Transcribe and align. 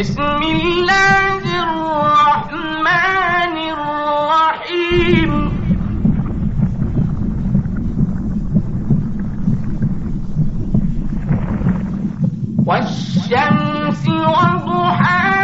بسم 0.00 0.22
الله 0.22 1.44
الرحمن 1.64 3.56
الرحيم. 3.76 5.32
والشمس 12.66 14.04
وضحاها 14.08 15.39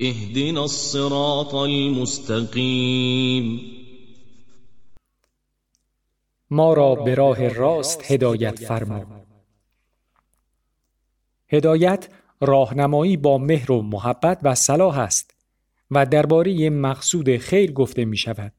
اهدنا 0.00 0.62
الصراط 0.62 1.54
المستقیم 1.54 3.60
ما 6.50 6.74
را 6.74 6.94
به 6.94 7.14
راه 7.14 7.48
راست 7.48 8.12
هدایت 8.12 8.58
فرما. 8.58 9.06
هدایت 11.48 12.08
راهنمایی 12.40 13.16
با 13.16 13.38
مهر 13.38 13.72
و 13.72 13.82
محبت 13.82 14.38
و 14.42 14.54
صلاح 14.54 14.98
است 14.98 15.34
و 15.90 16.06
درباره 16.06 16.70
مقصود 16.70 17.36
خیر 17.36 17.72
گفته 17.72 18.04
می 18.04 18.16
شود 18.16 18.52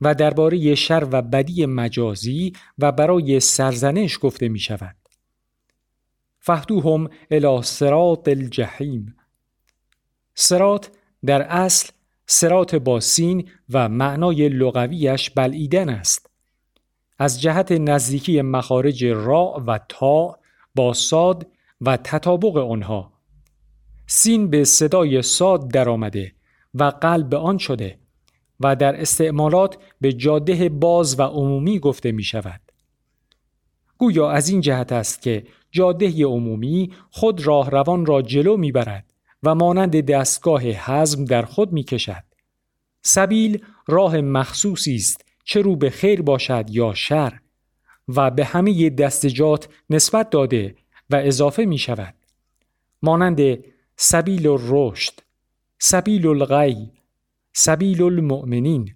و 0.00 0.14
درباره 0.14 0.74
شر 0.74 1.08
و 1.12 1.22
بدی 1.22 1.66
مجازی 1.66 2.52
و 2.78 2.92
برای 2.92 3.40
سرزنش 3.40 4.18
گفته 4.22 4.48
می 4.48 4.58
شود. 4.58 4.96
فهدوهم 6.38 7.10
الی 7.30 7.62
صراط 7.62 8.28
الجحیم. 8.28 9.16
سرات 10.38 10.90
در 11.24 11.42
اصل 11.42 11.90
سرات 12.26 12.74
با 12.74 13.00
سین 13.00 13.48
و 13.70 13.88
معنای 13.88 14.48
لغویش 14.48 15.30
بلعیدن 15.30 15.88
است 15.88 16.30
از 17.18 17.42
جهت 17.42 17.72
نزدیکی 17.72 18.42
مخارج 18.42 19.04
را 19.04 19.62
و 19.66 19.80
تا 19.88 20.38
با 20.74 20.92
ساد 20.92 21.46
و 21.80 21.96
تطابق 21.96 22.56
آنها 22.56 23.12
سین 24.06 24.50
به 24.50 24.64
صدای 24.64 25.22
ساد 25.22 25.68
درآمده 25.68 26.32
و 26.74 26.84
قلب 26.84 27.34
آن 27.34 27.58
شده 27.58 27.98
و 28.60 28.76
در 28.76 29.00
استعمالات 29.00 29.78
به 30.00 30.12
جاده 30.12 30.68
باز 30.68 31.18
و 31.18 31.22
عمومی 31.22 31.78
گفته 31.78 32.12
می 32.12 32.22
شود. 32.22 32.60
گویا 33.98 34.30
از 34.30 34.48
این 34.48 34.60
جهت 34.60 34.92
است 34.92 35.22
که 35.22 35.46
جاده 35.70 36.24
عمومی 36.24 36.92
خود 37.10 37.46
راه 37.46 37.70
روان 37.70 38.06
را 38.06 38.22
جلو 38.22 38.56
می 38.56 38.72
برد 38.72 39.12
و 39.42 39.54
مانند 39.54 40.10
دستگاه 40.10 40.62
حزم 40.62 41.24
در 41.24 41.42
خود 41.42 41.72
می 41.72 41.84
کشد. 41.84 42.24
سبیل 43.02 43.64
راه 43.86 44.20
مخصوصی 44.20 44.94
است 44.94 45.24
چه 45.44 45.62
رو 45.62 45.76
به 45.76 45.90
خیر 45.90 46.22
باشد 46.22 46.64
یا 46.70 46.94
شر 46.94 47.40
و 48.08 48.30
به 48.30 48.44
همه 48.44 48.90
دستجات 48.90 49.68
نسبت 49.90 50.30
داده 50.30 50.76
و 51.10 51.16
اضافه 51.16 51.64
می 51.64 51.78
شود. 51.78 52.14
مانند 53.02 53.64
سبیل 53.96 54.46
الرشد، 54.46 55.12
سبیل 55.78 56.26
الغی، 56.26 56.90
سبیل 57.52 58.02
المؤمنین، 58.02 58.94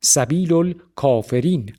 سبیل 0.00 0.52
الکافرین. 0.52 1.76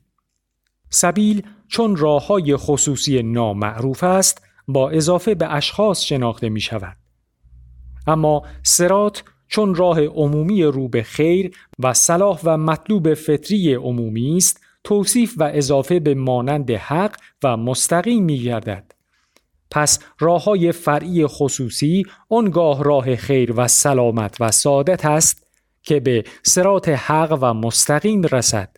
سبیل 0.90 1.48
چون 1.68 1.96
راه 1.96 2.28
های 2.28 2.56
خصوصی 2.56 3.24
نامعروف 3.24 4.04
است 4.04 4.42
با 4.68 4.90
اضافه 4.90 5.36
به 5.36 5.54
اشخاص 5.54 6.02
شناخته 6.02 6.50
می 6.50 6.62
شود. 6.62 7.03
اما 8.08 8.44
سرات 8.64 9.24
چون 9.48 9.76
راه 9.76 10.02
عمومی 10.02 10.64
رو 10.64 10.88
به 10.88 11.04
خیر 11.04 11.52
و 11.80 11.94
صلاح 11.94 12.40
و 12.44 12.58
مطلوب 12.58 13.14
فطری 13.14 13.74
عمومی 13.74 14.38
است 14.38 14.62
توصیف 14.84 15.34
و 15.38 15.52
اضافه 15.54 16.00
به 16.00 16.16
مانند 16.16 16.72
حق 16.72 17.16
و 17.44 17.58
مستقیم 17.58 18.24
می 18.24 18.40
گردد. 18.40 18.92
پس 19.72 20.00
راه 20.20 20.44
های 20.44 20.72
فرعی 20.72 21.28
خصوصی 21.28 22.04
آنگاه 22.30 22.84
راه 22.84 23.16
خیر 23.16 23.54
و 23.56 23.68
سلامت 23.68 24.38
و 24.40 24.52
سعادت 24.52 25.06
است 25.06 25.48
که 25.84 26.00
به 26.00 26.24
سرات 26.44 26.90
حق 26.90 27.38
و 27.42 27.54
مستقیم 27.54 28.22
رسد 28.22 28.78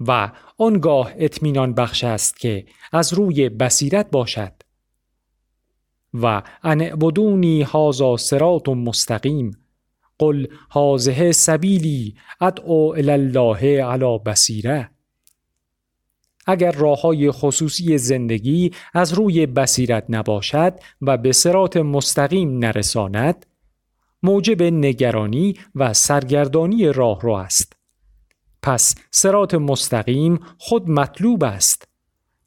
و 0.00 0.32
آنگاه 0.58 1.12
اطمینان 1.16 1.74
بخش 1.74 2.04
است 2.04 2.40
که 2.40 2.66
از 2.92 3.12
روی 3.12 3.48
بصیرت 3.48 4.10
باشد 4.10 4.52
و 6.14 6.42
ان 6.62 6.80
اعبدونی 6.80 7.62
هازا 7.62 8.16
سرات 8.16 8.68
مستقیم. 8.68 9.50
قل 10.18 10.46
هازه 10.70 11.32
سبیلی 11.32 12.14
ادعو 12.40 12.92
الله 12.96 13.82
علی 13.82 14.18
بصیره. 14.18 14.90
اگر 16.46 16.72
راه 16.72 17.00
های 17.00 17.30
خصوصی 17.30 17.98
زندگی 17.98 18.70
از 18.94 19.12
روی 19.12 19.46
بصیرت 19.46 20.04
نباشد 20.08 20.74
و 21.02 21.16
به 21.16 21.32
سرات 21.32 21.76
مستقیم 21.76 22.58
نرساند 22.58 23.46
موجب 24.22 24.62
نگرانی 24.62 25.54
و 25.74 25.92
سرگردانی 25.92 26.92
راه 26.92 27.20
رو 27.20 27.32
است. 27.32 27.72
پس 28.62 28.94
سرات 29.10 29.54
مستقیم 29.54 30.40
خود 30.58 30.90
مطلوب 30.90 31.44
است. 31.44 31.89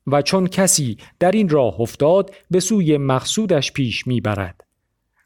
و 0.07 0.21
چون 0.21 0.47
کسی 0.47 0.97
در 1.19 1.31
این 1.31 1.49
راه 1.49 1.81
افتاد 1.81 2.33
به 2.51 2.59
سوی 2.59 2.97
مقصودش 2.97 3.71
پیش 3.71 4.07
می‌برد 4.07 4.63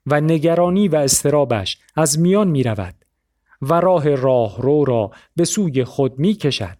و 0.05 0.21
نگرانی 0.21 0.87
و 0.87 0.95
استرابش 0.95 1.77
از 1.95 2.19
میان 2.19 2.47
می 2.47 2.63
رود 2.63 2.95
و 3.61 3.73
راه 3.73 4.15
راه 4.15 4.61
رو 4.61 4.85
را 4.85 5.11
به 5.35 5.45
سوی 5.45 5.83
خود 5.83 6.19
می 6.19 6.33
کشد. 6.33 6.77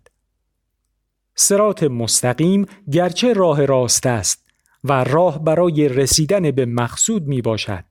سرات 1.35 1.83
مستقیم 1.83 2.65
گرچه 2.91 3.33
راه 3.33 3.65
راست 3.65 4.05
است 4.05 4.47
و 4.83 5.03
راه 5.03 5.43
برای 5.43 5.89
رسیدن 5.89 6.51
به 6.51 6.65
مقصود 6.65 7.27
می 7.27 7.41
باشد. 7.41 7.83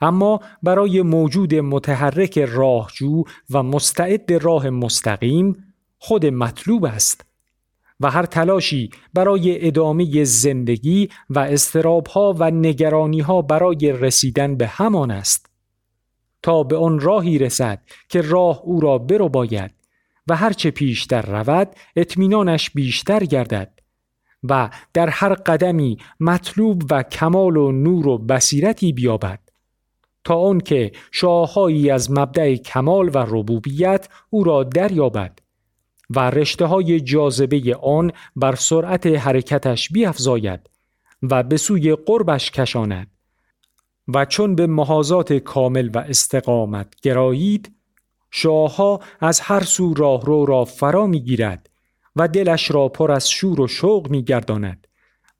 اما 0.00 0.40
برای 0.62 1.02
موجود 1.02 1.54
متحرک 1.54 2.38
راهجو 2.38 3.24
و 3.50 3.62
مستعد 3.62 4.32
راه 4.32 4.70
مستقیم 4.70 5.74
خود 5.98 6.26
مطلوب 6.26 6.84
است 6.84 7.24
و 8.02 8.10
هر 8.10 8.26
تلاشی 8.26 8.90
برای 9.14 9.66
ادامه 9.66 10.24
زندگی 10.24 11.08
و 11.30 11.38
استرابها 11.38 12.34
و 12.38 12.50
نگرانیها 12.50 13.42
برای 13.42 13.92
رسیدن 13.92 14.56
به 14.56 14.66
همان 14.66 15.10
است. 15.10 15.46
تا 16.42 16.62
به 16.62 16.76
آن 16.76 17.00
راهی 17.00 17.38
رسد 17.38 17.82
که 18.08 18.20
راه 18.20 18.60
او 18.64 18.80
را 18.80 18.98
برو 18.98 19.28
باید 19.28 19.70
و 20.28 20.36
هرچه 20.36 20.70
پیشتر 20.70 21.22
رود 21.22 21.68
اطمینانش 21.96 22.70
بیشتر 22.70 23.24
گردد 23.24 23.80
و 24.42 24.70
در 24.94 25.08
هر 25.08 25.34
قدمی 25.34 25.98
مطلوب 26.20 26.82
و 26.90 27.02
کمال 27.02 27.56
و 27.56 27.72
نور 27.72 28.08
و 28.08 28.18
بصیرتی 28.18 28.92
بیابد. 28.92 29.38
تا 30.24 30.40
آنکه 30.40 30.92
شاههایی 31.10 31.90
از 31.90 32.10
مبدع 32.10 32.54
کمال 32.54 33.08
و 33.14 33.18
ربوبیت 33.28 34.08
او 34.30 34.44
را 34.44 34.64
دریابد. 34.64 35.38
و 36.16 36.30
رشته 36.30 36.66
های 36.66 37.00
جاذبه 37.00 37.76
آن 37.82 38.12
بر 38.36 38.54
سرعت 38.54 39.06
حرکتش 39.06 39.92
بیافزاید 39.92 40.60
و 41.22 41.42
به 41.42 41.56
سوی 41.56 41.94
قربش 41.94 42.50
کشاند 42.50 43.10
و 44.08 44.24
چون 44.24 44.54
به 44.54 44.66
محازات 44.66 45.32
کامل 45.32 45.90
و 45.94 45.98
استقامت 45.98 46.94
گرایید 47.02 47.72
شاهها 48.30 49.00
از 49.20 49.40
هر 49.40 49.62
سو 49.62 49.94
راهرو 49.94 50.46
را 50.46 50.64
فرا 50.64 51.06
می‌گیرد 51.06 51.70
و 52.16 52.28
دلش 52.28 52.70
را 52.70 52.88
پر 52.88 53.12
از 53.12 53.30
شور 53.30 53.60
و 53.60 53.66
شوق 53.66 54.10
میگرداند 54.10 54.86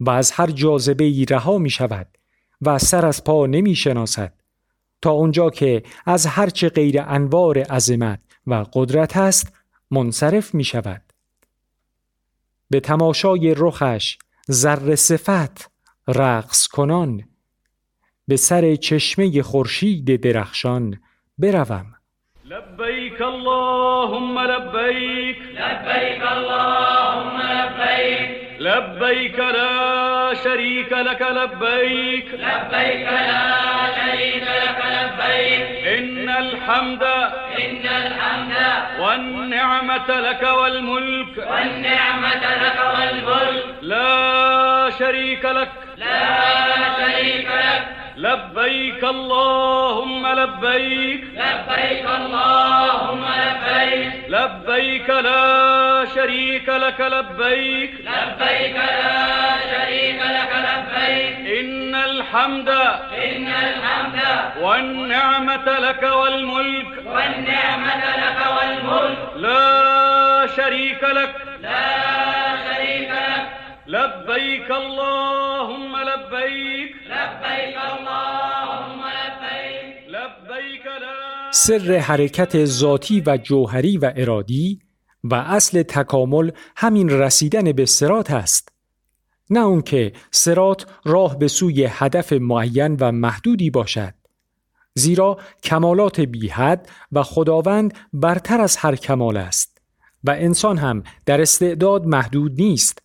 و 0.00 0.10
از 0.10 0.32
هر 0.32 0.46
جاذبه 0.46 1.04
ای 1.04 1.24
رها 1.24 1.58
می 1.58 1.70
شود 1.70 2.06
و 2.62 2.78
سر 2.78 3.06
از 3.06 3.24
پا 3.24 3.46
نمی 3.46 3.74
شناسد 3.74 4.32
تا 5.02 5.10
اونجا 5.10 5.50
که 5.50 5.82
از 6.06 6.26
هرچه 6.26 6.68
غیر 6.68 7.02
انوار 7.06 7.58
عظمت 7.58 8.20
و 8.46 8.66
قدرت 8.72 9.16
است 9.16 9.52
منصرف 9.92 10.54
می 10.54 10.64
شود. 10.64 11.02
به 12.70 12.80
تماشای 12.80 13.54
رخش 13.56 14.18
زر 14.48 14.94
صفت 14.94 15.70
رقص 16.08 16.66
کنان. 16.66 17.24
به 18.28 18.36
سر 18.36 18.74
چشمه 18.74 19.42
خورشید 19.42 20.20
درخشان 20.20 21.00
بروم. 21.38 21.94
لبيك 22.44 23.22
اللهم 23.22 24.38
لبيك 24.38 25.38
لبيك 25.38 26.22
اللهم 26.22 27.38
لبيك 27.40 28.42
لبيك 28.60 29.38
لا 29.38 30.34
شريك 30.44 30.92
لك 30.92 31.22
لبيك 31.22 32.26
لبيك 32.26 33.06
لا 33.06 33.94
شريك 33.96 34.42
لك 34.42 34.80
لبيك 34.96 35.86
إن 35.98 36.28
الحمد 36.28 37.02
إن 37.58 37.86
الحمد 37.86 38.52
والنعمة 39.00 40.20
لك 40.20 40.42
والملك 40.42 41.36
والنعمة 41.38 42.54
لك 42.64 42.78
والملك 42.94 43.64
لا 43.82 44.90
شريك 44.98 45.44
لك 45.44 45.68
لا 45.96 46.16
شريك 46.98 47.46
لك 47.46 47.86
لبيك 48.16 49.04
اللهم 49.04 50.26
لبيك 50.26 51.24
لبيك 51.34 52.04
اللهم 52.18 53.24
لبيك 53.24 54.12
لبيك 54.28 55.10
لا 55.10 56.04
شريك 56.14 56.68
لك 56.68 57.00
لبيك 57.00 57.90
لبيك 58.00 58.76
لا 58.76 59.56
شريك 59.72 60.20
لك 60.22 60.52
لبيك 60.68 61.41
الحمد. 62.32 62.68
إن 62.68 63.46
الحمد. 63.46 64.20
والنعمة 64.62 65.78
لك 65.78 66.02
والملك. 66.02 67.06
والنعمة 67.06 68.16
لك 68.16 68.40
والملك. 68.56 69.36
لا 69.36 70.46
شريك 70.56 71.04
لك. 71.04 71.34
لا 71.60 71.84
شريك 72.66 73.10
لك. 73.10 73.48
لبيك 73.86 74.70
اللهم 74.70 75.96
لبيك. 75.96 76.96
لبيك 77.06 77.78
اللهم 77.98 79.02
لبيك. 79.02 80.08
لبيك 80.08 80.86
لا 80.86 81.50
سر 81.50 82.00
حرکت 82.00 82.56
ذاتی 82.56 83.22
و 83.26 83.36
جوهری 83.36 83.98
و 83.98 84.12
ارادی 84.16 84.80
و 85.24 85.34
اصل 85.34 85.82
تکامل 85.82 86.50
همین 86.76 87.10
رسیدن 87.10 87.72
به 87.72 87.86
سرات 87.86 88.30
است. 88.30 88.71
نه 89.52 89.60
اون 89.60 89.82
که 89.82 90.12
سرات 90.30 90.86
راه 91.04 91.38
به 91.38 91.48
سوی 91.48 91.84
هدف 91.84 92.32
معین 92.32 92.96
و 93.00 93.12
محدودی 93.12 93.70
باشد 93.70 94.14
زیرا 94.94 95.38
کمالات 95.62 96.20
بیحد 96.20 96.88
و 97.12 97.22
خداوند 97.22 97.94
برتر 98.12 98.60
از 98.60 98.76
هر 98.76 98.96
کمال 98.96 99.36
است 99.36 99.80
و 100.24 100.30
انسان 100.30 100.78
هم 100.78 101.02
در 101.26 101.40
استعداد 101.40 102.06
محدود 102.06 102.60
نیست 102.60 102.98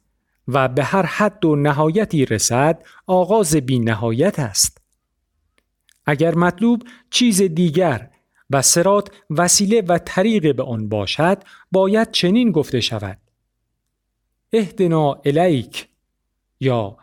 و 0.48 0.68
به 0.68 0.84
هر 0.84 1.06
حد 1.06 1.46
و 1.46 1.56
نهایتی 1.56 2.26
رسد 2.26 2.84
آغاز 3.08 3.56
بی 3.56 3.80
نهایت 3.80 4.40
است. 4.40 4.82
اگر 6.06 6.36
مطلوب 6.36 6.84
چیز 7.10 7.42
دیگر 7.42 8.10
و 8.50 8.62
سرات 8.62 9.12
وسیله 9.30 9.82
و 9.82 9.98
طریق 9.98 10.56
به 10.56 10.64
آن 10.64 10.90
باشد 10.90 11.44
باید 11.72 12.12
چنین 12.12 12.52
گفته 12.52 12.80
شود 12.80 13.18
اهدنا 14.54 15.22
الیک 15.26 15.88
یا 16.60 16.98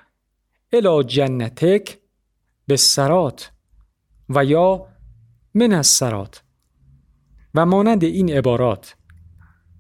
الا 0.72 1.02
جنتک 1.02 1.98
به 2.66 2.76
سرات 2.76 3.52
و 4.28 4.44
یا 4.44 4.86
من 5.54 5.72
از 5.72 5.86
سرات 5.86 6.42
و 7.54 7.66
مانند 7.66 8.04
این 8.04 8.30
عبارات 8.30 8.96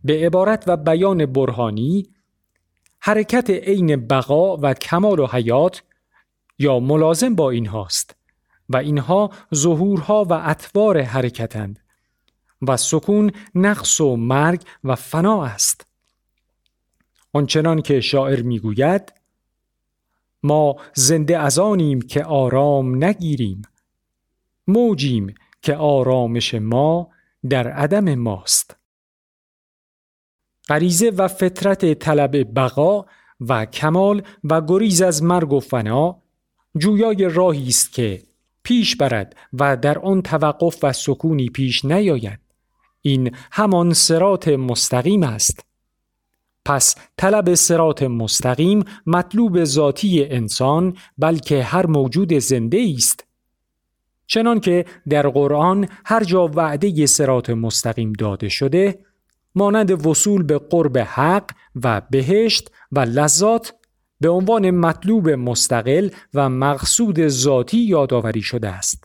به 0.04 0.26
عبارت 0.26 0.64
و 0.66 0.76
بیان 0.76 1.26
برهانی 1.26 2.08
حرکت 3.00 3.50
عین 3.50 3.96
بقا 3.96 4.56
و 4.56 4.74
کمال 4.74 5.18
و 5.18 5.26
حیات 5.26 5.82
یا 6.58 6.80
ملازم 6.80 7.34
با 7.34 7.50
اینهاست 7.50 8.16
و 8.68 8.76
اینها 8.76 9.30
ظهورها 9.54 10.24
و 10.24 10.32
اطوار 10.32 11.02
حرکتند 11.02 11.80
و 12.62 12.76
سکون 12.76 13.32
نقص 13.54 14.00
و 14.00 14.16
مرگ 14.16 14.62
و 14.84 14.94
فنا 14.94 15.44
است. 15.44 15.86
آنچنان 17.32 17.82
که 17.82 18.00
شاعر 18.00 18.42
می‌گوید 18.42 19.12
ما 20.44 20.76
زنده 20.94 21.38
از 21.38 21.58
آنیم 21.58 22.00
که 22.00 22.24
آرام 22.24 23.04
نگیریم. 23.04 23.62
موجیم 24.66 25.34
که 25.62 25.76
آرامش 25.76 26.54
ما 26.54 27.08
در 27.48 27.68
عدم 27.68 28.14
ماست. 28.14 28.76
غریزه 30.68 31.10
و 31.10 31.28
فطرت 31.28 31.94
طلب 31.94 32.60
بقا 32.60 33.04
و 33.40 33.66
کمال 33.66 34.22
و 34.44 34.60
گریز 34.60 35.02
از 35.02 35.22
مرگ 35.22 35.52
و 35.52 35.60
فنا 35.60 36.22
جویای 36.78 37.28
راهی 37.28 37.68
است 37.68 37.92
که 37.92 38.22
پیش 38.62 38.96
برد 38.96 39.36
و 39.52 39.76
در 39.76 39.98
آن 39.98 40.22
توقف 40.22 40.78
و 40.82 40.92
سکونی 40.92 41.48
پیش 41.48 41.84
نیاید. 41.84 42.38
این 43.02 43.36
همان 43.52 43.92
سرات 43.92 44.48
مستقیم 44.48 45.22
است. 45.22 45.73
پس 46.64 46.94
طلب 47.16 47.54
سرات 47.54 48.02
مستقیم 48.02 48.84
مطلوب 49.06 49.64
ذاتی 49.64 50.24
انسان 50.24 50.96
بلکه 51.18 51.62
هر 51.62 51.86
موجود 51.86 52.38
زنده 52.38 52.94
است. 52.96 53.24
چنان 54.26 54.60
که 54.60 54.84
در 55.08 55.28
قرآن 55.28 55.88
هر 56.04 56.24
جا 56.24 56.46
وعده 56.46 57.06
سرات 57.06 57.50
مستقیم 57.50 58.12
داده 58.12 58.48
شده 58.48 58.98
مانند 59.54 60.06
وصول 60.06 60.42
به 60.42 60.58
قرب 60.58 60.98
حق 60.98 61.50
و 61.84 62.02
بهشت 62.10 62.70
و 62.92 63.00
لذات 63.00 63.74
به 64.20 64.28
عنوان 64.28 64.70
مطلوب 64.70 65.30
مستقل 65.30 66.08
و 66.34 66.48
مقصود 66.48 67.28
ذاتی 67.28 67.78
یادآوری 67.78 68.42
شده 68.42 68.68
است. 68.68 69.04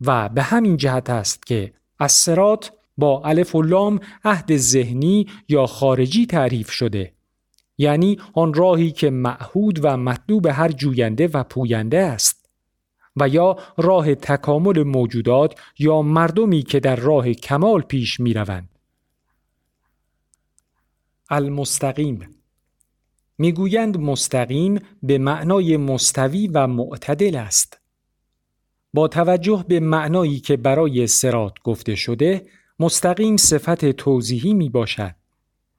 و 0.00 0.28
به 0.28 0.42
همین 0.42 0.76
جهت 0.76 1.10
است 1.10 1.46
که 1.46 1.72
از 1.98 2.12
سرات 2.12 2.72
با 2.96 3.22
الف 3.24 3.54
و 3.54 3.62
لام 3.62 4.00
عهد 4.24 4.56
ذهنی 4.56 5.26
یا 5.48 5.66
خارجی 5.66 6.26
تعریف 6.26 6.70
شده 6.70 7.12
یعنی 7.78 8.18
آن 8.32 8.54
راهی 8.54 8.90
که 8.90 9.10
معهود 9.10 9.84
و 9.84 9.96
مطلوب 9.96 10.46
هر 10.46 10.72
جوینده 10.72 11.26
و 11.26 11.44
پوینده 11.44 11.98
است 11.98 12.44
و 13.16 13.28
یا 13.28 13.56
راه 13.76 14.14
تکامل 14.14 14.82
موجودات 14.82 15.60
یا 15.78 16.02
مردمی 16.02 16.62
که 16.62 16.80
در 16.80 16.96
راه 16.96 17.32
کمال 17.32 17.82
پیش 17.82 18.20
می 18.20 18.34
روند. 18.34 18.68
المستقیم 21.30 22.28
می‌گویند 23.38 24.00
مستقیم 24.00 24.80
به 25.02 25.18
معنای 25.18 25.76
مستوی 25.76 26.46
و 26.46 26.66
معتدل 26.66 27.36
است. 27.36 27.80
با 28.94 29.08
توجه 29.08 29.64
به 29.68 29.80
معنایی 29.80 30.40
که 30.40 30.56
برای 30.56 31.06
سرات 31.06 31.54
گفته 31.64 31.94
شده، 31.94 32.46
مستقیم 32.78 33.36
صفت 33.36 33.90
توضیحی 33.90 34.54
می 34.54 34.68
باشد. 34.68 35.14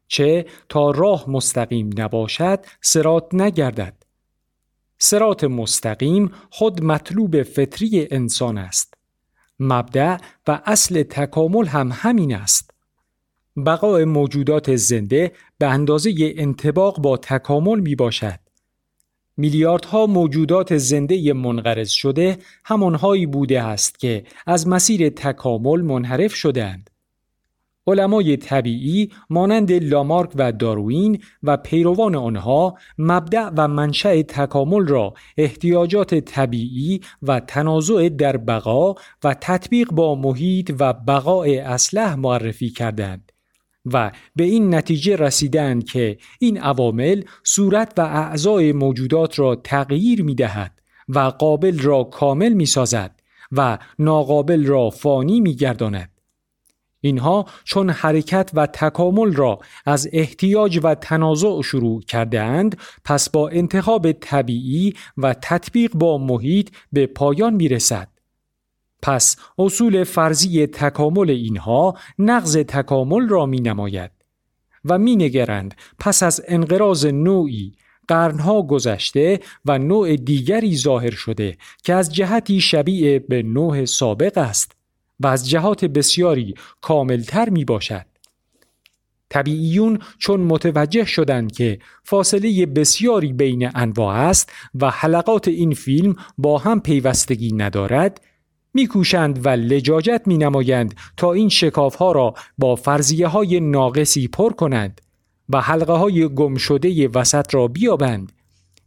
چه 0.07 0.45
تا 0.69 0.91
راه 0.91 1.29
مستقیم 1.29 1.89
نباشد 1.97 2.65
سرات 2.81 3.27
نگردد. 3.33 4.05
سرات 4.97 5.43
مستقیم 5.43 6.31
خود 6.49 6.83
مطلوب 6.83 7.43
فطری 7.43 8.07
انسان 8.11 8.57
است. 8.57 8.93
مبدع 9.59 10.17
و 10.47 10.61
اصل 10.65 11.03
تکامل 11.03 11.65
هم 11.65 11.89
همین 11.93 12.35
است. 12.35 12.71
بقای 13.65 14.05
موجودات 14.05 14.75
زنده 14.75 15.31
به 15.57 15.67
اندازه 15.67 16.13
انتباق 16.19 16.99
با 16.99 17.17
تکامل 17.17 17.79
می 17.79 17.95
باشد. 17.95 18.44
میلیاردها 19.37 20.05
موجودات 20.05 20.77
زنده 20.77 21.33
منقرض 21.33 21.89
شده 21.89 22.37
همانهایی 22.65 23.25
بوده 23.25 23.61
است 23.61 23.99
که 23.99 24.23
از 24.47 24.67
مسیر 24.67 25.09
تکامل 25.09 25.81
منحرف 25.81 26.33
شدهاند. 26.33 26.89
علمای 27.87 28.37
طبیعی 28.37 29.11
مانند 29.29 29.71
لامارک 29.71 30.29
و 30.35 30.51
داروین 30.51 31.21
و 31.43 31.57
پیروان 31.57 32.15
آنها 32.15 32.77
مبدع 32.97 33.49
و 33.57 33.67
منشأ 33.67 34.21
تکامل 34.21 34.87
را 34.87 35.13
احتیاجات 35.37 36.15
طبیعی 36.15 37.01
و 37.21 37.39
تنازع 37.39 38.09
در 38.09 38.37
بقا 38.37 38.95
و 39.23 39.35
تطبیق 39.41 39.91
با 39.91 40.15
محیط 40.15 40.73
و 40.79 40.93
بقای 40.93 41.59
اسلح 41.59 42.15
معرفی 42.15 42.69
کردند. 42.69 43.24
و 43.93 44.11
به 44.35 44.43
این 44.43 44.75
نتیجه 44.75 45.15
رسیدند 45.15 45.83
که 45.83 46.17
این 46.39 46.57
عوامل 46.57 47.23
صورت 47.43 47.93
و 47.97 48.01
اعضای 48.01 48.73
موجودات 48.73 49.39
را 49.39 49.55
تغییر 49.55 50.23
می 50.23 50.35
دهد 50.35 50.81
و 51.09 51.19
قابل 51.19 51.79
را 51.79 52.03
کامل 52.03 52.53
می 52.53 52.65
سازد 52.65 53.21
و 53.51 53.77
ناقابل 53.99 54.65
را 54.65 54.89
فانی 54.89 55.41
می 55.41 55.55
گرداند. 55.55 56.11
اینها 57.01 57.45
چون 57.63 57.89
حرکت 57.89 58.51
و 58.53 58.67
تکامل 58.67 59.33
را 59.33 59.59
از 59.85 60.09
احتیاج 60.13 60.79
و 60.83 60.95
تنازع 60.95 61.61
شروع 61.61 62.01
کرده 62.01 62.41
اند 62.41 62.77
پس 63.03 63.29
با 63.29 63.49
انتخاب 63.49 64.11
طبیعی 64.11 64.93
و 65.17 65.33
تطبیق 65.41 65.91
با 65.93 66.17
محیط 66.17 66.69
به 66.91 67.07
پایان 67.07 67.53
می 67.53 67.67
رسد. 67.67 68.14
پس 69.01 69.35
اصول 69.57 70.03
فرضی 70.03 70.67
تکامل 70.67 71.29
اینها 71.29 71.97
نقض 72.19 72.57
تکامل 72.57 73.27
را 73.27 73.45
می 73.45 73.61
نماید 73.61 74.11
و 74.85 74.97
می 74.97 75.15
نگرند 75.15 75.75
پس 75.99 76.23
از 76.23 76.41
انقراض 76.47 77.05
نوعی 77.05 77.75
قرنها 78.07 78.61
گذشته 78.61 79.39
و 79.65 79.77
نوع 79.77 80.15
دیگری 80.15 80.77
ظاهر 80.77 81.11
شده 81.11 81.57
که 81.83 81.93
از 81.93 82.15
جهتی 82.15 82.61
شبیه 82.61 83.19
به 83.19 83.43
نوع 83.43 83.85
سابق 83.85 84.37
است 84.37 84.71
و 85.19 85.27
از 85.27 85.49
جهات 85.49 85.85
بسیاری 85.85 86.55
کاملتر 86.81 87.49
می 87.49 87.65
باشد. 87.65 88.05
طبیعیون 89.29 89.99
چون 90.17 90.39
متوجه 90.39 91.05
شدند 91.05 91.51
که 91.51 91.79
فاصله 92.03 92.65
بسیاری 92.65 93.33
بین 93.33 93.71
انواع 93.75 94.15
است 94.15 94.51
و 94.75 94.89
حلقات 94.89 95.47
این 95.47 95.73
فیلم 95.73 96.15
با 96.37 96.57
هم 96.57 96.81
پیوستگی 96.81 97.53
ندارد 97.53 98.21
میکوشند 98.75 99.45
و 99.45 99.49
لجاجت 99.49 100.21
می 100.25 100.37
نمایند 100.37 100.95
تا 101.17 101.33
این 101.33 101.49
شکاف 101.49 101.95
ها 101.95 102.11
را 102.11 102.33
با 102.57 102.75
فرضیه 102.75 103.27
های 103.27 103.59
ناقصی 103.59 104.27
پر 104.27 104.53
کنند 104.53 105.01
و 105.49 105.61
حلقه 105.61 105.93
های 105.93 106.27
گم 106.27 106.55
شده 106.55 107.07
وسط 107.07 107.55
را 107.55 107.67
بیابند 107.67 108.31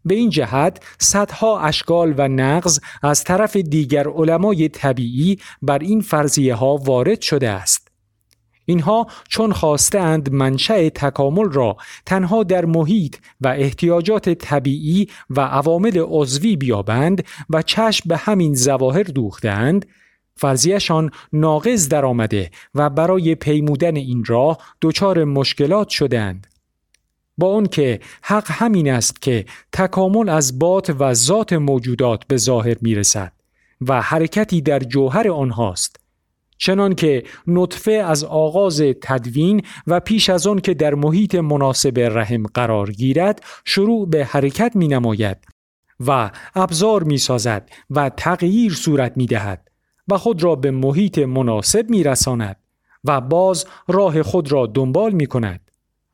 به 0.04 0.14
این 0.14 0.30
جهت 0.30 0.82
صدها 0.98 1.60
اشکال 1.60 2.14
و 2.18 2.28
نقض 2.28 2.80
از 3.02 3.24
طرف 3.24 3.56
دیگر 3.56 4.08
علمای 4.08 4.68
طبیعی 4.68 5.38
بر 5.62 5.78
این 5.78 6.00
فرضیه 6.00 6.54
ها 6.54 6.76
وارد 6.76 7.20
شده 7.20 7.48
است. 7.50 7.87
اینها 8.68 9.06
چون 9.28 9.52
خواستند 9.52 10.32
منشأ 10.32 10.88
تکامل 10.88 11.52
را 11.52 11.76
تنها 12.06 12.42
در 12.42 12.64
محیط 12.64 13.16
و 13.40 13.48
احتیاجات 13.48 14.28
طبیعی 14.28 15.08
و 15.30 15.40
عوامل 15.40 16.04
عضوی 16.06 16.56
بیابند 16.56 17.24
و 17.50 17.62
چشم 17.62 18.08
به 18.08 18.16
همین 18.16 18.54
ظواهر 18.54 19.02
دوختند 19.02 19.86
فرضیشان 20.36 21.10
ناقض 21.32 21.88
درآمده 21.88 22.50
و 22.74 22.90
برای 22.90 23.34
پیمودن 23.34 23.96
این 23.96 24.24
راه 24.26 24.58
دچار 24.82 25.24
مشکلات 25.24 25.88
شدند. 25.88 26.46
با 27.38 27.62
که 27.62 28.00
حق 28.22 28.46
همین 28.48 28.90
است 28.90 29.22
که 29.22 29.44
تکامل 29.72 30.28
از 30.28 30.58
بات 30.58 30.90
و 30.98 31.14
ذات 31.14 31.52
موجودات 31.52 32.24
به 32.26 32.36
ظاهر 32.36 32.76
می 32.80 32.94
رسد 32.94 33.32
و 33.80 34.02
حرکتی 34.02 34.60
در 34.60 34.78
جوهر 34.78 35.30
آنهاست 35.30 35.97
چنان 36.58 36.94
که 36.94 37.22
نطفه 37.46 37.92
از 37.92 38.24
آغاز 38.24 38.82
تدوین 39.02 39.62
و 39.86 40.00
پیش 40.00 40.30
از 40.30 40.46
آن 40.46 40.60
که 40.60 40.74
در 40.74 40.94
محیط 40.94 41.34
مناسب 41.34 41.98
رحم 41.98 42.42
قرار 42.42 42.90
گیرد 42.90 43.44
شروع 43.64 44.08
به 44.08 44.24
حرکت 44.24 44.72
می 44.76 44.88
نماید 44.88 45.36
و 46.06 46.30
ابزار 46.54 47.02
می 47.02 47.18
سازد 47.18 47.70
و 47.90 48.08
تغییر 48.08 48.74
صورت 48.74 49.16
می 49.16 49.26
دهد 49.26 49.68
و 50.08 50.18
خود 50.18 50.42
را 50.42 50.54
به 50.54 50.70
محیط 50.70 51.18
مناسب 51.18 51.90
می 51.90 52.02
رساند 52.02 52.56
و 53.04 53.20
باز 53.20 53.66
راه 53.88 54.22
خود 54.22 54.52
را 54.52 54.66
دنبال 54.66 55.12
می 55.12 55.26
کند 55.26 55.60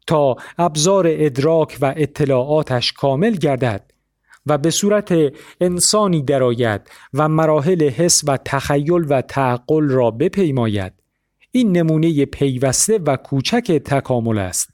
تا 0.07 0.37
ابزار 0.59 1.07
ادراک 1.09 1.79
و 1.81 1.95
اطلاعاتش 1.97 2.93
کامل 2.93 3.31
گردد. 3.31 3.94
و 4.47 4.59
به 4.59 4.71
صورت 4.71 5.15
انسانی 5.61 6.23
درآید 6.23 6.81
و 7.15 7.29
مراحل 7.29 7.89
حس 7.89 8.23
و 8.27 8.39
تخیل 8.45 9.05
و 9.09 9.23
تعقل 9.23 9.89
را 9.89 10.11
بپیماید. 10.11 10.93
این 11.51 11.77
نمونه 11.77 12.25
پیوسته 12.25 12.99
و 12.99 13.17
کوچک 13.17 13.73
تکامل 13.85 14.39
است. 14.39 14.74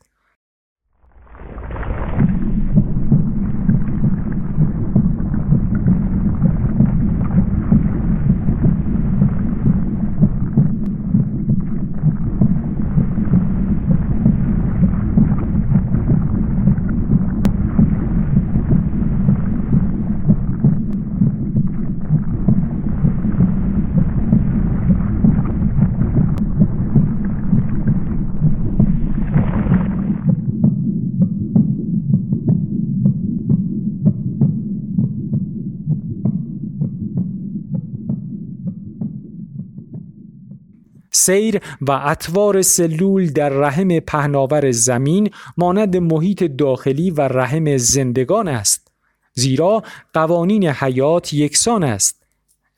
سیر 41.10 41.60
و 41.80 41.90
اطوار 41.90 42.62
سلول 42.62 43.32
در 43.32 43.48
رحم 43.48 44.00
پهناور 44.00 44.70
زمین 44.70 45.30
مانند 45.56 45.96
محیط 45.96 46.44
داخلی 46.44 47.10
و 47.10 47.20
رحم 47.20 47.76
زندگان 47.76 48.48
است 48.48 48.90
زیرا 49.34 49.82
قوانین 50.14 50.68
حیات 50.68 51.32
یکسان 51.32 51.84
است. 51.84 52.20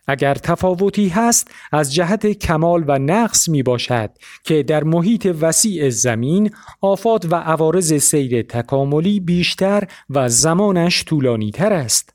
اگر 0.06 0.34
تفاوتی 0.34 1.08
هست 1.08 1.50
از 1.72 1.94
جهت 1.94 2.26
کمال 2.26 2.84
و 2.86 2.98
نقص 2.98 3.48
می 3.48 3.62
باشد 3.62 4.10
که 4.44 4.62
در 4.62 4.84
محیط 4.84 5.34
وسیع 5.40 5.90
زمین 5.90 6.50
آفات 6.80 7.26
و 7.30 7.34
عوارض 7.34 7.92
سیر 7.94 8.42
تکاملی 8.42 9.20
بیشتر 9.20 9.88
و 10.10 10.28
زمانش 10.28 11.04
طولانی 11.04 11.50
تر 11.50 11.72
است. 11.72 12.14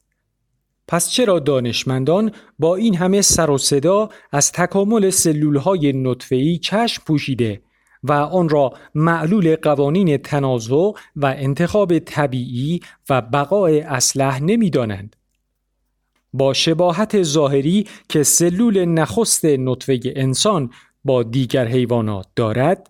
پس 0.87 1.09
چرا 1.09 1.39
دانشمندان 1.39 2.31
با 2.59 2.75
این 2.75 2.95
همه 2.95 3.21
سر 3.21 3.49
و 3.49 3.57
صدا 3.57 4.09
از 4.31 4.51
تکامل 4.51 5.09
سلولهای 5.09 5.93
نطفه‌ای 5.93 6.57
چشم 6.57 7.03
پوشیده 7.05 7.61
و 8.03 8.11
آن 8.13 8.49
را 8.49 8.73
معلول 8.95 9.55
قوانین 9.55 10.17
تنازع 10.17 10.91
و 11.15 11.25
انتخاب 11.25 11.99
طبیعی 11.99 12.79
و 13.09 13.21
بقای 13.21 13.81
اسلح 13.81 14.43
نمی‌دانند. 14.43 15.15
با 16.33 16.53
شباهت 16.53 17.23
ظاهری 17.23 17.87
که 18.09 18.23
سلول 18.23 18.85
نخست 18.85 19.45
نطفه 19.45 19.99
انسان 20.05 20.69
با 21.03 21.23
دیگر 21.23 21.67
حیوانات 21.67 22.27
دارد 22.35 22.89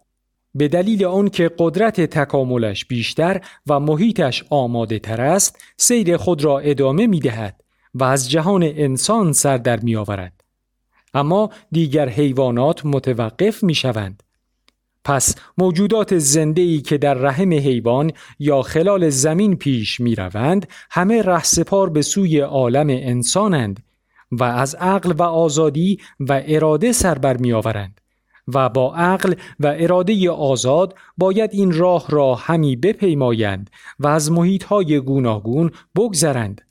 به 0.56 0.68
دلیل 0.68 1.06
آنکه 1.06 1.52
قدرت 1.58 2.02
تکاملش 2.02 2.86
بیشتر 2.86 3.42
و 3.68 3.80
محیطش 3.80 4.44
آماده 4.50 5.00
تر 5.00 5.22
است 5.22 5.60
سیر 5.78 6.18
خود 6.18 6.44
را 6.44 6.60
ادامه 6.60 7.08
می 7.08 7.20
دهد 7.20 7.64
و 7.94 8.04
از 8.04 8.30
جهان 8.30 8.64
انسان 8.64 9.34
سر 9.34 9.58
در 9.58 9.80
می 9.80 9.96
آورد. 9.96 10.44
اما 11.14 11.50
دیگر 11.72 12.10
حیوانات 12.10 12.86
متوقف 12.86 13.64
می 13.64 13.76
شوند. 13.76 14.24
پس 15.08 15.36
موجودات 15.58 16.18
زنده 16.18 16.62
ای 16.62 16.82
که 16.82 16.98
در 16.98 17.14
رحم 17.14 17.54
حیوان 17.54 18.12
یا 18.40 18.62
خلال 18.62 19.10
زمین 19.10 19.56
پیش 19.56 20.00
می 20.00 20.16
روند 20.16 20.68
همه 20.92 21.22
رهسپار 21.22 21.90
به 21.90 22.02
سوی 22.02 22.40
عالم 22.40 22.88
انسانند 22.90 23.84
و 24.32 24.44
از 24.44 24.76
عقل 24.76 25.12
و 25.12 25.24
آزادی 25.24 26.00
و 26.20 26.42
اراده 26.46 26.92
سر 26.92 27.18
بر 27.18 27.38
می 27.38 27.54
آورند 27.54 28.02
و 28.48 28.70
با 28.70 28.96
عقل 28.96 29.34
و 29.60 29.76
اراده 29.78 30.32
آزاد 30.32 30.96
باید 31.18 31.50
این 31.54 31.74
راه 31.74 32.06
را 32.10 32.36
همی 32.36 32.76
بپیمایند 32.76 33.70
و 34.00 34.08
از 34.08 34.32
محیط 34.32 34.64
های 34.64 35.00
گوناگون 35.00 35.72
بگذرند 35.96 36.62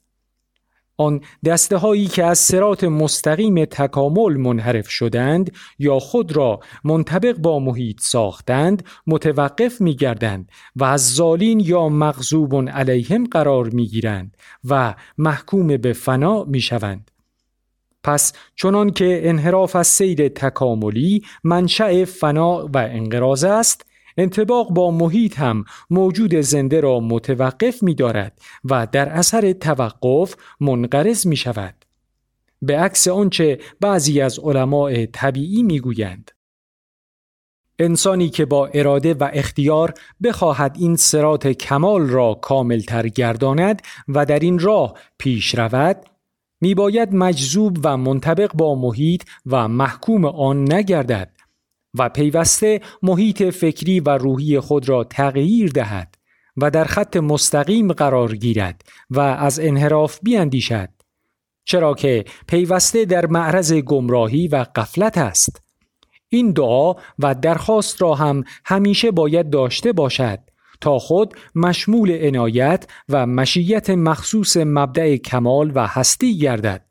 آن 0.97 1.21
دسته 1.45 1.77
هایی 1.77 2.07
که 2.07 2.23
از 2.23 2.39
سرات 2.39 2.83
مستقیم 2.83 3.65
تکامل 3.65 4.37
منحرف 4.37 4.89
شدند 4.89 5.51
یا 5.79 5.99
خود 5.99 6.35
را 6.35 6.59
منطبق 6.83 7.37
با 7.37 7.59
محیط 7.59 8.01
ساختند 8.01 8.83
متوقف 9.07 9.81
می 9.81 9.95
گردند 9.95 10.51
و 10.75 10.83
از 10.83 11.15
زالین 11.15 11.59
یا 11.59 11.89
مغزوب 11.89 12.69
علیهم 12.69 13.23
قرار 13.23 13.69
می 13.69 13.87
گیرند 13.87 14.37
و 14.63 14.95
محکوم 15.17 15.67
به 15.77 15.93
فنا 15.93 16.43
می 16.43 16.61
شوند. 16.61 17.11
پس 18.03 18.33
چنان 18.55 18.89
که 18.89 19.21
انحراف 19.23 19.75
از 19.75 19.87
سیر 19.87 20.27
تکاملی 20.27 21.21
منشأ 21.43 22.05
فنا 22.05 22.65
و 22.65 22.77
انقراض 22.77 23.43
است 23.43 23.85
انتباق 24.17 24.69
با 24.69 24.91
محیط 24.91 25.39
هم 25.39 25.65
موجود 25.89 26.35
زنده 26.35 26.79
را 26.79 26.99
متوقف 26.99 27.83
می 27.83 27.95
دارد 27.95 28.39
و 28.63 28.87
در 28.91 29.09
اثر 29.09 29.53
توقف 29.53 30.35
منقرض 30.59 31.27
می 31.27 31.35
شود. 31.35 31.85
به 32.61 32.79
عکس 32.79 33.07
آنچه 33.07 33.59
بعضی 33.81 34.21
از 34.21 34.39
علماء 34.39 35.05
طبیعی 35.05 35.63
می 35.63 35.79
گویند. 35.79 36.31
انسانی 37.79 38.29
که 38.29 38.45
با 38.45 38.67
اراده 38.67 39.13
و 39.13 39.29
اختیار 39.33 39.93
بخواهد 40.23 40.75
این 40.79 40.95
سرات 40.95 41.47
کمال 41.47 42.09
را 42.09 42.33
کاملتر 42.33 43.07
گرداند 43.07 43.81
و 44.07 44.25
در 44.25 44.39
این 44.39 44.59
راه 44.59 44.93
پیش 45.17 45.55
رود 45.55 45.97
می 46.61 46.75
باید 46.75 47.13
مجذوب 47.13 47.77
و 47.83 47.97
منطبق 47.97 48.53
با 48.53 48.75
محیط 48.75 49.23
و 49.45 49.67
محکوم 49.67 50.25
آن 50.25 50.73
نگردد 50.73 51.36
و 51.93 52.09
پیوسته 52.09 52.81
محیط 53.03 53.43
فکری 53.43 53.99
و 53.99 54.09
روحی 54.09 54.59
خود 54.59 54.89
را 54.89 55.03
تغییر 55.03 55.71
دهد 55.71 56.15
و 56.57 56.71
در 56.71 56.83
خط 56.83 57.17
مستقیم 57.17 57.93
قرار 57.93 58.35
گیرد 58.35 58.81
و 59.09 59.19
از 59.19 59.59
انحراف 59.59 60.19
بیاندیشد 60.23 60.89
چرا 61.67 61.93
که 61.93 62.25
پیوسته 62.47 63.05
در 63.05 63.25
معرض 63.25 63.73
گمراهی 63.73 64.47
و 64.47 64.65
قفلت 64.75 65.17
است. 65.17 65.61
این 66.29 66.51
دعا 66.51 66.93
و 67.19 67.35
درخواست 67.35 68.01
را 68.01 68.15
هم 68.15 68.43
همیشه 68.65 69.11
باید 69.11 69.49
داشته 69.49 69.91
باشد 69.93 70.39
تا 70.81 70.99
خود 70.99 71.33
مشمول 71.55 72.11
عنایت 72.21 72.87
و 73.09 73.27
مشیت 73.27 73.89
مخصوص 73.89 74.57
مبدع 74.57 75.15
کمال 75.15 75.71
و 75.75 75.87
هستی 75.87 76.37
گردد. 76.37 76.86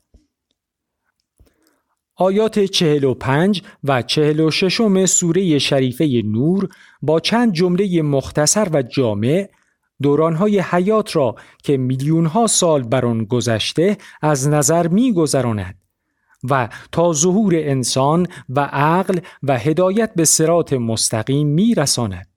آیات 2.16 2.58
45 2.58 3.62
و 3.84 4.02
46 4.02 5.06
سوره 5.06 5.58
شریفه 5.58 6.22
نور 6.24 6.68
با 7.02 7.20
چند 7.20 7.52
جمله 7.52 8.02
مختصر 8.02 8.68
و 8.72 8.82
جامع 8.82 9.48
دورانهای 10.02 10.60
حیات 10.60 11.16
را 11.16 11.34
که 11.62 11.76
میلیونها 11.76 12.46
سال 12.46 12.82
بر 12.82 13.06
آن 13.06 13.24
گذشته 13.24 13.96
از 14.22 14.48
نظر 14.48 14.88
میگذراند 14.88 15.74
و 16.50 16.68
تا 16.92 17.12
ظهور 17.12 17.54
انسان 17.56 18.26
و 18.48 18.60
عقل 18.60 19.18
و 19.42 19.58
هدایت 19.58 20.14
به 20.16 20.24
سرات 20.24 20.72
مستقیم 20.72 21.46
میرساند. 21.46 22.35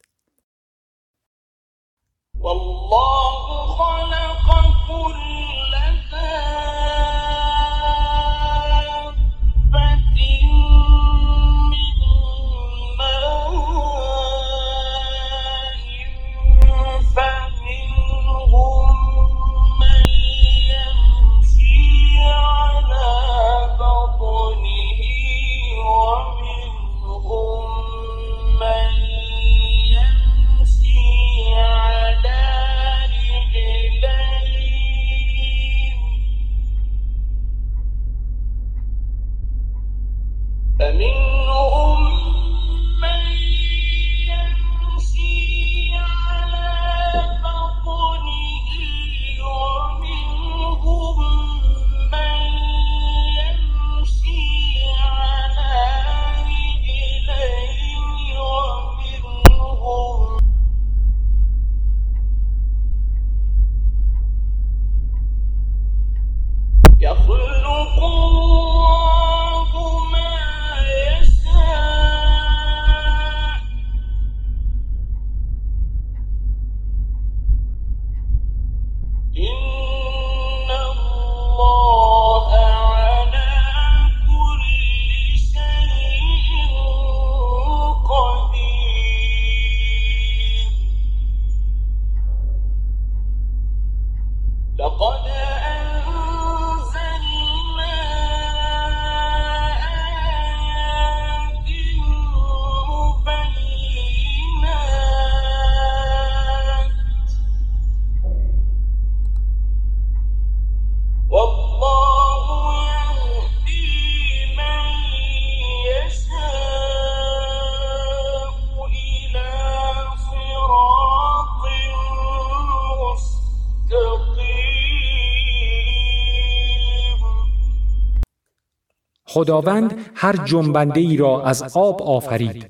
خداوند 129.39 129.95
هر 130.15 130.35
جنبنده 130.45 130.99
ای 130.99 131.17
را 131.17 131.43
از 131.43 131.77
آب 131.77 132.01
آفرید. 132.01 132.65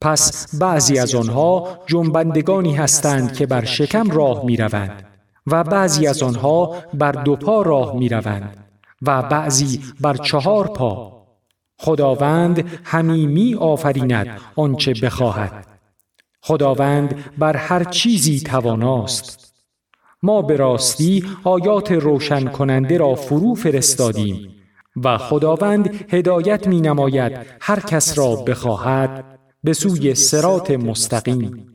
پس 0.00 0.56
بعضی 0.60 0.98
از 0.98 1.14
آنها 1.14 1.78
جنبندگانی 1.86 2.74
هستند 2.74 3.32
که 3.32 3.46
بر 3.46 3.64
شکم 3.64 4.10
راه 4.10 4.44
می 4.44 4.56
روند 4.56 5.06
و 5.46 5.64
بعضی 5.64 6.06
از 6.06 6.22
آنها 6.22 6.74
بر 6.94 7.12
دو 7.12 7.36
پا 7.36 7.62
راه 7.62 7.96
می 7.96 8.08
روند 8.08 8.56
و 9.02 9.22
بعضی 9.22 9.80
بر 10.00 10.16
چهار 10.16 10.66
پا. 10.66 11.22
خداوند 11.78 12.80
همی 12.84 13.26
می 13.26 13.54
آفریند 13.54 14.40
آنچه 14.56 14.94
بخواهد. 15.02 15.66
خداوند 16.40 17.24
بر 17.38 17.56
هر 17.56 17.84
چیزی 17.84 18.40
تواناست. 18.40 19.54
ما 20.22 20.42
به 20.42 20.56
راستی 20.56 21.24
آیات 21.44 21.92
روشن 21.92 22.44
کننده 22.48 22.98
را 22.98 23.14
فرو 23.14 23.54
فرستادیم. 23.54 24.61
و 24.96 25.18
خداوند 25.18 26.12
هدایت 26.14 26.66
می 26.66 26.80
نماید 26.80 27.32
هر 27.60 27.80
کس 27.80 28.18
را 28.18 28.36
بخواهد 28.36 29.38
به 29.64 29.72
سوی 29.72 30.14
سرات 30.14 30.70
مستقیم. 30.70 31.71